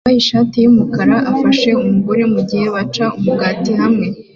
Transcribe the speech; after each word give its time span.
umugabo 0.03 0.11
wambaye 0.11 0.23
ishati 0.25 0.55
yumukara 0.59 1.15
afasha 1.31 1.69
umugore 1.83 2.23
mugihe 2.33 2.65
baca 2.75 3.05
umugati 3.17 3.71
hamwe 3.81 4.07